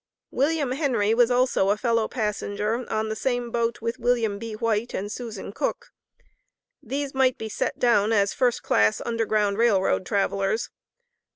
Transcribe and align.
William 0.31 0.71
Henry 0.71 1.13
was 1.13 1.29
also 1.29 1.69
a 1.69 1.77
fellow 1.77 2.07
passenger 2.07 2.91
on 2.91 3.07
the 3.09 3.15
same 3.15 3.51
boat 3.51 3.83
with 3.83 3.99
William 3.99 4.39
B. 4.39 4.53
White 4.55 4.95
and 4.95 5.11
Susan 5.11 5.53
Cooke. 5.53 5.91
These 6.81 7.13
might 7.13 7.37
be 7.37 7.47
set 7.49 7.77
down, 7.77 8.11
as 8.11 8.33
first 8.33 8.63
class 8.63 8.99
Underground 9.05 9.59
Rail 9.59 9.79
Road 9.79 10.03
travelers. 10.07 10.71